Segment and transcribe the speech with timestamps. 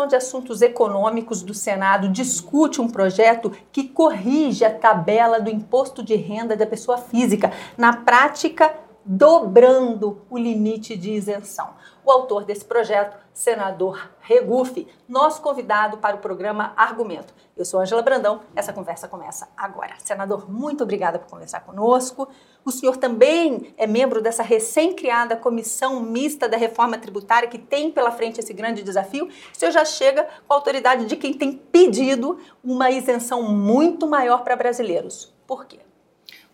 [0.00, 6.02] Comissão de Assuntos Econômicos do Senado discute um projeto que corrige a tabela do imposto
[6.02, 7.52] de renda da pessoa física.
[7.76, 8.74] Na prática,
[9.04, 11.68] dobrando o limite de isenção.
[12.04, 17.34] O autor desse projeto, senador Regufe, nosso convidado para o programa Argumento.
[17.56, 19.94] Eu sou Angela Brandão, essa conversa começa agora.
[19.98, 22.28] Senador, muito obrigada por conversar conosco.
[22.64, 28.10] O senhor também é membro dessa recém-criada comissão mista da reforma tributária que tem pela
[28.10, 29.26] frente esse grande desafio.
[29.26, 34.42] O senhor já chega com a autoridade de quem tem pedido uma isenção muito maior
[34.42, 35.32] para brasileiros.
[35.46, 35.80] Por quê?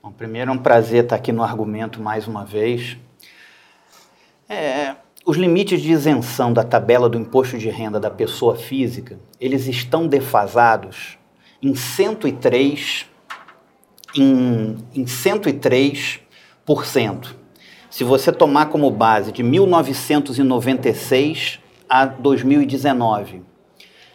[0.02, 2.96] Bom, primeiro é um prazer estar aqui no argumento mais uma vez.
[4.48, 4.94] É,
[5.26, 10.06] os limites de isenção da tabela do imposto de renda da pessoa física, eles estão
[10.06, 11.18] defasados
[11.60, 13.06] em 103
[14.14, 17.34] em, em 103%.
[17.90, 23.42] Se você tomar como base de 1996 a 2019,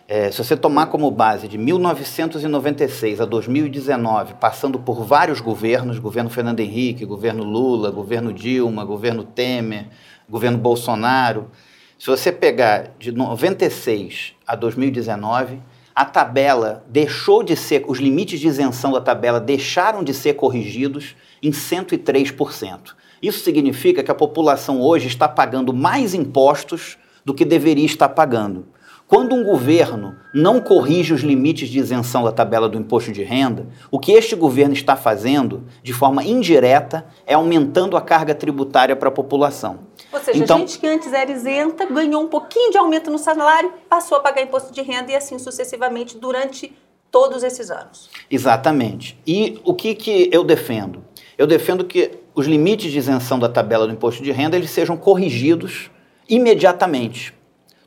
[0.07, 6.29] é, se você tomar como base de 1996 a 2019, passando por vários governos, governo
[6.29, 9.87] Fernando Henrique, governo Lula, governo Dilma, governo Temer,
[10.31, 11.51] governo Bolsonaro,
[11.99, 15.59] se você pegar de 96 a 2019,
[15.93, 21.15] a tabela deixou de ser, os limites de isenção da tabela deixaram de ser corrigidos
[21.43, 22.95] em 103%.
[23.21, 28.65] Isso significa que a população hoje está pagando mais impostos do que deveria estar pagando.
[29.11, 33.67] Quando um governo não corrige os limites de isenção da tabela do imposto de renda,
[33.91, 39.09] o que este governo está fazendo, de forma indireta, é aumentando a carga tributária para
[39.09, 39.79] a população.
[40.13, 43.73] Ou seja, então, gente que antes era isenta ganhou um pouquinho de aumento no salário,
[43.89, 46.73] passou a pagar imposto de renda e assim sucessivamente durante
[47.11, 48.09] todos esses anos.
[48.29, 49.19] Exatamente.
[49.27, 51.03] E o que, que eu defendo?
[51.37, 54.95] Eu defendo que os limites de isenção da tabela do imposto de renda eles sejam
[54.95, 55.91] corrigidos
[56.29, 57.40] imediatamente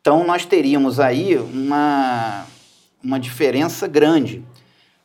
[0.00, 2.44] Então, nós teríamos aí uma,
[3.02, 4.44] uma diferença grande.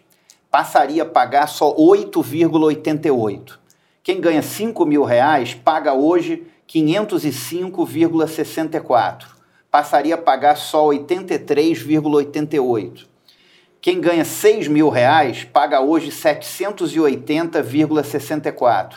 [0.51, 3.59] passaria a pagar só 8,88.
[4.03, 9.27] Quem ganha 5 mil reais paga hoje 505,64.
[9.71, 13.07] Passaria a pagar só 83,88.
[13.81, 18.95] Quem ganha 6 mil reais paga hoje 780,64.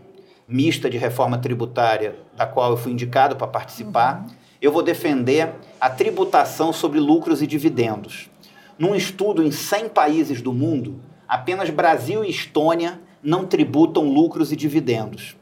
[0.48, 4.30] mista de reforma tributária, da qual eu fui indicado para participar, uhum.
[4.62, 8.30] eu vou defender a tributação sobre lucros e dividendos.
[8.78, 14.56] Num estudo em 100 países do mundo, apenas Brasil e Estônia não tributam lucros e
[14.56, 15.36] dividendos.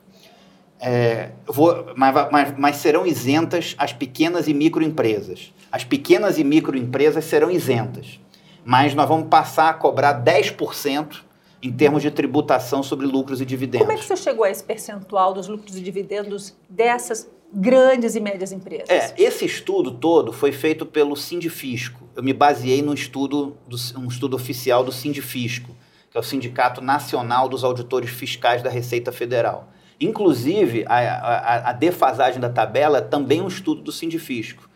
[0.80, 5.54] É, vou, mas, mas, mas, serão isentas as pequenas e microempresas.
[5.72, 8.20] As pequenas e microempresas serão isentas,
[8.64, 11.24] mas nós vamos passar a cobrar 10%
[11.64, 13.88] em termos de tributação sobre lucros e dividendos.
[13.88, 18.20] Como é que você chegou a esse percentual dos lucros e dividendos dessas grandes e
[18.20, 18.90] médias empresas?
[18.90, 22.10] É, esse estudo todo foi feito pelo Sindifisco.
[22.16, 25.76] Eu me baseei no estudo, do, um estudo oficial do Sindifisco,
[26.10, 29.70] que é o Sindicato Nacional dos Auditores Fiscais da Receita Federal.
[30.00, 34.70] Inclusive, a, a, a defasagem da tabela é também um estudo do Sindifisco,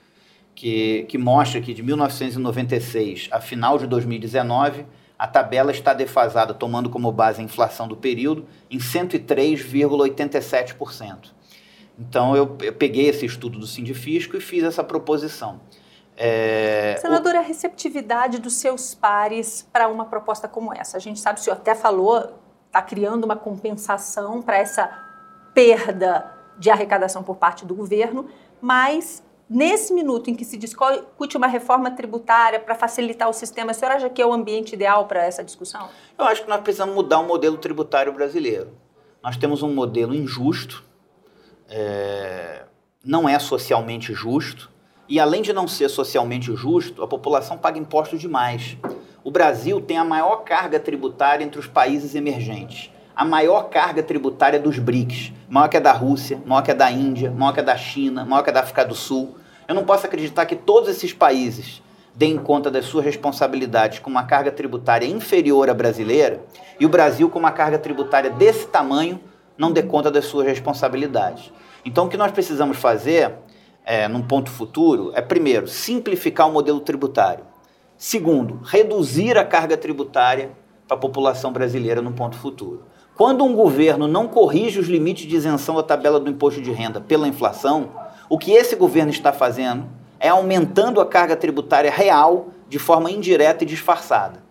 [0.56, 4.86] que, que mostra que de 1996 a final de 2019,
[5.18, 11.39] a tabela está defasada, tomando como base a inflação do período, em 103,87%.
[12.00, 15.60] Então, eu, eu, peguei esse estudo do Sindifisco e fiz essa proposição.
[16.16, 17.38] É, Senador, o...
[17.38, 20.98] a receptividade dos seus pares para uma proposta como essa?
[20.98, 24.88] A gente sabe, o senhor até falou, está criando uma compensação para essa
[25.54, 28.28] perda de arrecadação por parte do governo,
[28.62, 33.74] mas nesse minuto em que se discute uma reforma tributária para facilitar o sistema, a
[33.74, 35.90] senhora acha que é o ambiente ideal para essa discussão?
[36.18, 38.74] Eu acho que nós precisamos mudar o modelo tributário brasileiro.
[39.24, 40.84] Nós temos um modelo injusto,
[41.70, 42.64] é,
[43.04, 44.70] não é socialmente justo,
[45.08, 48.78] e além de não ser socialmente justo, a população paga impostos demais.
[49.24, 52.92] O Brasil tem a maior carga tributária entre os países emergentes.
[53.16, 56.92] A maior carga tributária dos BRICS, maior que a da Rússia, maior que a da
[56.92, 59.36] Índia, maior que a da China, maior que a da África do Sul.
[59.68, 61.82] Eu não posso acreditar que todos esses países
[62.16, 66.42] deem conta das suas responsabilidades com uma carga tributária inferior à brasileira
[66.80, 69.20] e o Brasil, com uma carga tributária desse tamanho,
[69.60, 71.52] não dê conta das suas responsabilidades.
[71.84, 73.34] Então, o que nós precisamos fazer,
[73.86, 77.44] é, num ponto futuro, é, primeiro, simplificar o modelo tributário.
[77.98, 80.52] Segundo, reduzir a carga tributária
[80.88, 82.86] para a população brasileira num ponto futuro.
[83.18, 87.02] Quando um governo não corrige os limites de isenção da tabela do imposto de renda
[87.02, 87.90] pela inflação,
[88.30, 89.86] o que esse governo está fazendo
[90.22, 94.42] é aumentando a carga tributária real de forma indireta e disfarçada.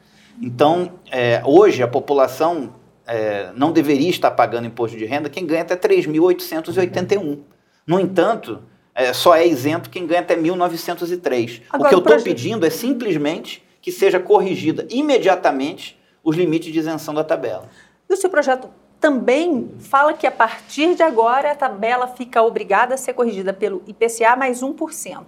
[0.40, 2.75] Então, é, hoje, a população
[3.08, 7.40] é, não deveria estar pagando imposto de renda quem ganha até 3.881.
[7.87, 8.62] No entanto,
[8.94, 11.62] é, só é isento quem ganha até 1.903.
[11.70, 16.78] Agora, o que eu estou pedindo é simplesmente que seja corrigida imediatamente os limites de
[16.78, 17.69] isenção da tabela.
[18.08, 18.69] E o seu projeto
[19.00, 23.82] também fala que a partir de agora a tabela fica obrigada a ser corrigida pelo
[23.87, 25.25] IPCA mais 1%.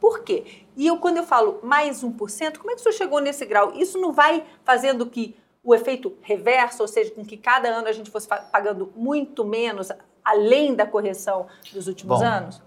[0.00, 0.44] Por quê?
[0.76, 3.72] E eu, quando eu falo mais 1%, como é que o senhor chegou nesse grau?
[3.76, 7.92] Isso não vai fazendo que o efeito reverso, ou seja, com que cada ano a
[7.92, 9.88] gente fosse pagando muito menos,
[10.24, 12.60] além da correção dos últimos Bom, anos?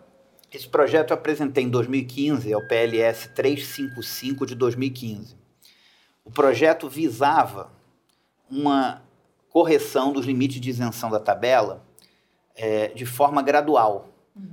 [0.51, 5.35] Esse projeto eu apresentei em 2015, é o PLS 355 de 2015.
[6.23, 7.69] O projeto visava
[8.49, 9.01] uma
[9.49, 11.83] correção dos limites de isenção da tabela
[12.55, 14.09] é, de forma gradual.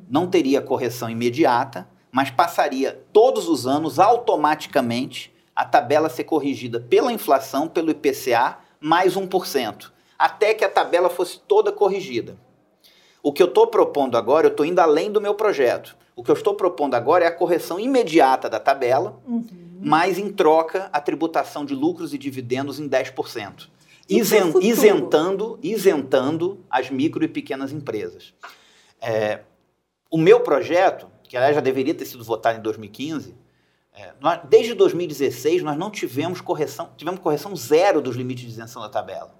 [0.08, 7.12] Não teria correção imediata, mas passaria todos os anos automaticamente a tabela ser corrigida pela
[7.12, 12.36] inflação, pelo IPCA, mais 1%, até que a tabela fosse toda corrigida.
[13.22, 15.96] O que eu estou propondo agora, eu estou indo além do meu projeto.
[16.16, 19.44] O que eu estou propondo agora é a correção imediata da tabela, uhum.
[19.80, 23.68] mas em troca a tributação de lucros e dividendos em 10%
[24.08, 28.34] isen, isentando, isentando as micro e pequenas empresas.
[29.00, 29.40] É,
[30.10, 33.34] o meu projeto, que aliás já deveria ter sido votado em 2015,
[33.94, 38.80] é, nós, desde 2016 nós não tivemos correção, tivemos correção zero dos limites de isenção
[38.80, 39.34] da tabela.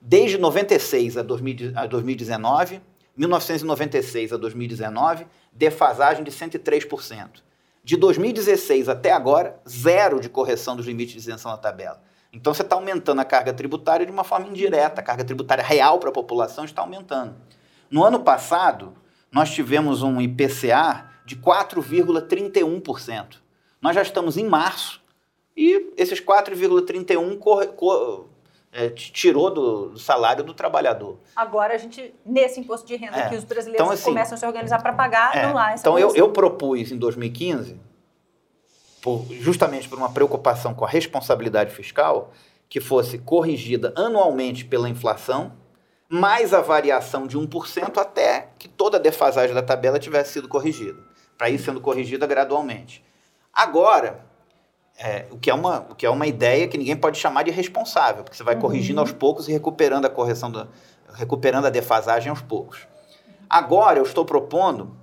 [0.00, 2.80] Desde 96 a, 2000, a 2019,
[3.14, 7.42] 1996 a 2019, defasagem de 103%.
[7.84, 12.02] De 2016 até agora, zero de correção dos limites de isenção da tabela.
[12.32, 15.98] Então você está aumentando a carga tributária de uma forma indireta, a carga tributária real
[15.98, 17.34] para a população está aumentando.
[17.90, 18.94] No ano passado,
[19.30, 23.49] nós tivemos um IPCA de 4,31%.
[23.80, 25.00] Nós já estamos em março
[25.56, 28.26] e esses 4,31%
[28.72, 31.18] é, tirou do, do, salário do trabalhador.
[31.34, 33.28] Agora a gente, nesse imposto de renda é.
[33.28, 35.52] que os brasileiros então, assim, começam a se organizar para pagar, é.
[35.52, 35.74] lá.
[35.74, 37.80] Então eu, eu propus em 2015
[39.02, 42.32] por, justamente por uma preocupação com a responsabilidade fiscal,
[42.68, 45.52] que fosse corrigida anualmente pela inflação,
[46.08, 51.00] mais a variação de 1% até que toda a defasagem da tabela tivesse sido corrigida,
[51.36, 53.04] para ir sendo corrigida gradualmente.
[53.60, 54.24] Agora,
[54.98, 57.50] é, o, que é uma, o que é uma ideia que ninguém pode chamar de
[57.50, 58.60] responsável, porque você vai uhum.
[58.62, 60.66] corrigindo aos poucos e recuperando a correção, da,
[61.12, 62.88] recuperando a defasagem aos poucos.
[63.50, 64.98] Agora eu estou propondo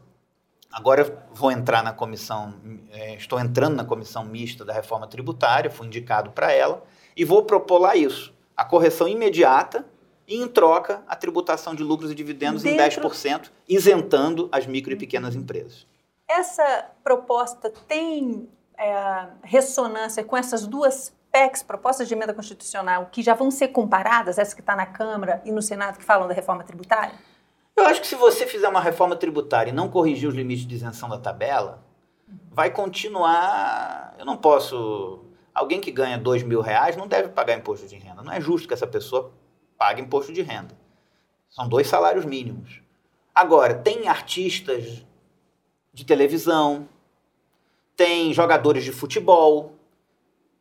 [0.71, 2.53] Agora vou entrar na comissão,
[2.91, 6.83] é, estou entrando na comissão mista da reforma tributária, fui indicado para ela,
[7.15, 9.85] e vou propor lá isso: a correção imediata
[10.27, 12.83] e, em troca, a tributação de lucros e dividendos Dentro...
[12.83, 15.87] em 10%, isentando as micro e pequenas empresas.
[16.27, 23.33] Essa proposta tem é, ressonância com essas duas PECs, propostas de emenda constitucional, que já
[23.33, 26.63] vão ser comparadas, essa que está na Câmara e no Senado, que falam da reforma
[26.63, 27.13] tributária?
[27.75, 30.75] Eu acho que se você fizer uma reforma tributária e não corrigir os limites de
[30.75, 31.83] isenção da tabela,
[32.51, 34.15] vai continuar.
[34.17, 35.23] Eu não posso.
[35.53, 38.23] Alguém que ganha dois mil reais não deve pagar imposto de renda.
[38.23, 39.31] Não é justo que essa pessoa
[39.77, 40.75] pague imposto de renda.
[41.49, 42.81] São dois salários mínimos.
[43.33, 45.05] Agora, tem artistas
[45.97, 46.87] de televisão,
[47.95, 49.73] tem jogadores de futebol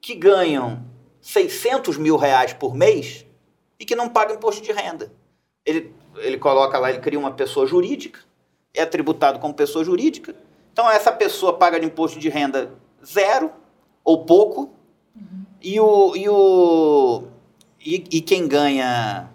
[0.01, 0.83] que ganham
[1.21, 3.27] 600 mil reais por mês
[3.79, 5.13] e que não pagam imposto de renda.
[5.63, 8.21] Ele, ele coloca lá, ele cria uma pessoa jurídica,
[8.73, 10.35] é tributado como pessoa jurídica.
[10.73, 12.73] Então, essa pessoa paga de imposto de renda
[13.05, 13.53] zero
[14.03, 14.71] ou pouco,
[15.15, 15.45] uhum.
[15.61, 17.25] e, o, e, o,
[17.79, 19.31] e, e quem ganha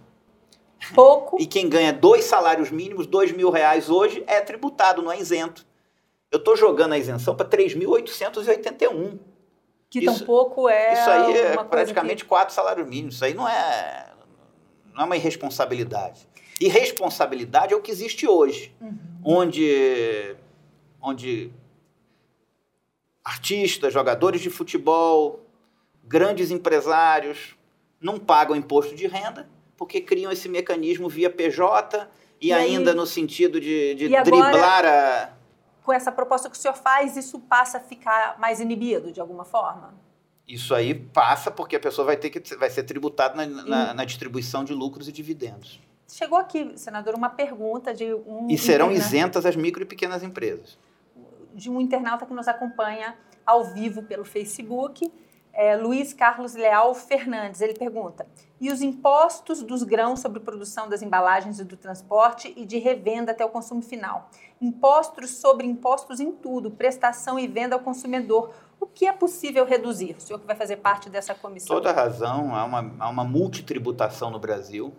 [0.96, 1.40] pouco.
[1.40, 5.70] E quem ganha dois salários mínimos, dois mil reais hoje, é tributado, não é isento.
[6.32, 9.20] Eu estou jogando a isenção para 3.881.
[9.90, 10.94] Que isso, tampouco é.
[10.94, 12.30] Isso aí é praticamente que...
[12.30, 13.16] quatro salários mínimos.
[13.16, 14.10] Isso aí não é,
[14.94, 16.28] não é uma irresponsabilidade.
[16.62, 18.98] Irresponsabilidade é o que existe hoje, uhum.
[19.26, 20.36] onde,
[21.02, 21.52] onde
[23.24, 25.42] artistas, jogadores de futebol,
[26.04, 27.56] grandes empresários
[28.00, 29.50] não pagam imposto de renda
[29.82, 32.08] porque criam esse mecanismo via PJ
[32.40, 35.34] e, e ainda aí, no sentido de, de driblar a
[35.84, 39.44] com essa proposta que o senhor faz, isso passa a ficar mais inibido de alguma
[39.44, 39.94] forma?
[40.48, 44.06] Isso aí passa porque a pessoa vai ter que vai ser tributada na, na, na
[44.06, 45.80] distribuição de lucros e dividendos.
[46.08, 48.48] Chegou aqui, senador, uma pergunta de um.
[48.50, 50.78] E serão isentas as micro e pequenas empresas.
[51.54, 55.10] De um internauta que nos acompanha ao vivo pelo Facebook
[55.54, 57.62] é, Luiz Carlos Leal Fernandes.
[57.62, 58.26] Ele pergunta:
[58.60, 63.32] e os impostos dos grãos sobre produção das embalagens e do transporte e de revenda
[63.32, 64.30] até o consumo final?
[64.62, 68.54] Impostos sobre impostos em tudo, prestação e venda ao consumidor.
[68.80, 70.16] O que é possível reduzir?
[70.18, 71.76] O senhor que vai fazer parte dessa comissão.
[71.76, 72.56] Toda razão.
[72.56, 74.94] Há uma, há uma multitributação no Brasil.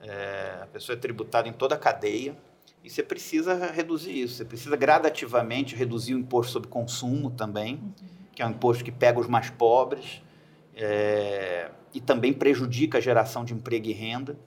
[0.00, 2.36] É, a pessoa é tributada em toda a cadeia.
[2.82, 4.36] E você precisa reduzir isso.
[4.36, 7.74] Você precisa gradativamente reduzir o imposto sobre consumo também.
[7.74, 10.22] Uhum que é um imposto que pega os mais pobres
[10.74, 14.38] é, e também prejudica a geração de emprego e renda.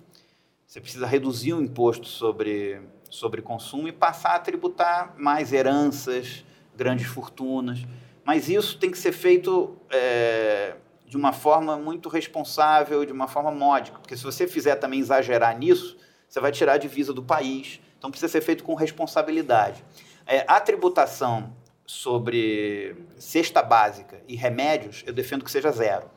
[0.65, 6.43] Você precisa reduzir o imposto sobre, sobre consumo e passar a tributar mais heranças,
[6.75, 7.85] grandes fortunas.
[8.23, 10.75] Mas isso tem que ser feito é,
[11.07, 15.57] de uma forma muito responsável, de uma forma módica, porque se você fizer também exagerar
[15.57, 15.95] nisso,
[16.27, 17.79] você vai tirar a divisa do país.
[17.97, 19.83] Então precisa ser feito com responsabilidade.
[20.25, 26.09] É, a tributação sobre cesta básica e remédios, eu defendo que seja zero.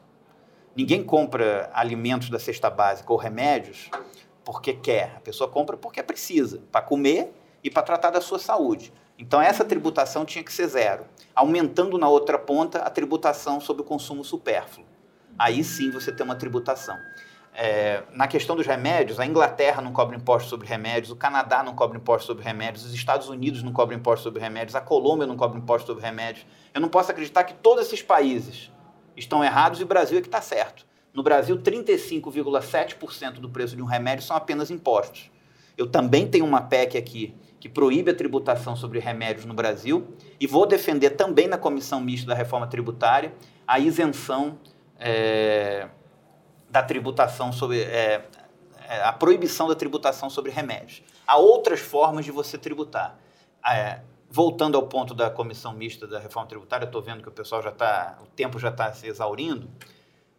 [0.75, 3.91] Ninguém compra alimentos da cesta básica ou remédios
[4.45, 5.15] porque quer.
[5.17, 7.33] A pessoa compra porque precisa, para comer
[7.63, 8.93] e para tratar da sua saúde.
[9.19, 11.05] Então, essa tributação tinha que ser zero.
[11.35, 14.87] Aumentando na outra ponta a tributação sobre o consumo supérfluo.
[15.39, 16.97] Aí sim você tem uma tributação.
[17.61, 21.75] É, na questão dos remédios, a Inglaterra não cobra imposto sobre remédios, o Canadá não
[21.75, 25.37] cobra imposto sobre remédios, os Estados Unidos não cobram imposto sobre remédios, a Colômbia não
[25.37, 26.47] cobra imposto sobre remédios.
[26.73, 28.71] Eu não posso acreditar que todos esses países
[29.17, 30.87] estão errados e o Brasil é que está certo.
[31.13, 35.29] No Brasil, 35,7% do preço de um remédio são apenas impostos.
[35.77, 40.07] Eu também tenho uma PEC aqui que proíbe a tributação sobre remédios no Brasil
[40.39, 43.35] e vou defender também na comissão mista da reforma tributária
[43.67, 44.61] a isenção.
[44.97, 45.89] É
[46.71, 47.83] da tributação sobre.
[47.83, 48.27] É,
[48.89, 51.03] é, a proibição da tributação sobre remédios.
[51.27, 53.19] Há outras formas de você tributar.
[53.67, 57.63] É, voltando ao ponto da comissão mista da reforma tributária, estou vendo que o pessoal
[57.63, 58.19] já está.
[58.23, 59.71] o tempo já está se exaurindo.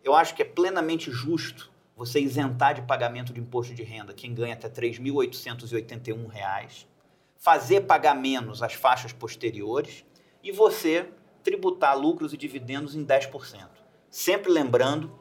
[0.04, 4.34] Eu acho que é plenamente justo você isentar de pagamento de imposto de renda quem
[4.34, 6.86] ganha até R$ 3.881,
[7.38, 10.06] fazer pagar menos as faixas posteriores
[10.42, 11.10] e você
[11.44, 13.68] tributar lucros e dividendos em 10%.
[14.10, 15.20] Sempre lembrando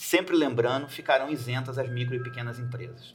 [0.00, 3.14] sempre lembrando, ficarão isentas as micro e pequenas empresas.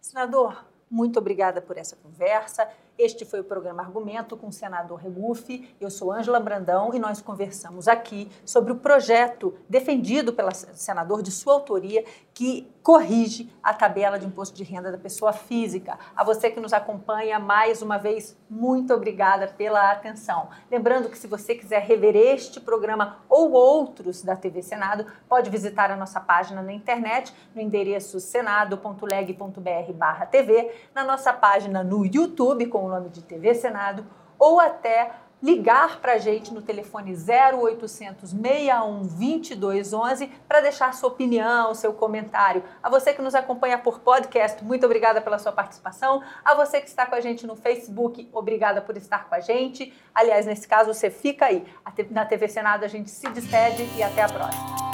[0.00, 2.68] Senador, muito obrigada por essa conversa.
[2.98, 5.68] Este foi o programa Argumento com o senador Regufe.
[5.78, 11.30] Eu sou Ângela Brandão e nós conversamos aqui sobre o projeto defendido pelo senador de
[11.30, 15.98] sua autoria que corrige a tabela de imposto de renda da pessoa física.
[16.14, 20.48] A você que nos acompanha, mais uma vez, muito obrigada pela atenção.
[20.70, 25.90] Lembrando que se você quiser rever este programa ou outros da TV Senado, pode visitar
[25.90, 33.08] a nossa página na internet no endereço senado.leg.br/tv, na nossa página no YouTube o nome
[33.08, 34.04] de TV Senado,
[34.38, 35.10] ou até
[35.42, 42.62] ligar para a gente no telefone 0800 61 2211 para deixar sua opinião, seu comentário.
[42.82, 46.22] A você que nos acompanha por podcast, muito obrigada pela sua participação.
[46.44, 49.92] A você que está com a gente no Facebook, obrigada por estar com a gente.
[50.14, 51.64] Aliás, nesse caso, você fica aí.
[52.10, 54.85] Na TV Senado a gente se despede e até a próxima.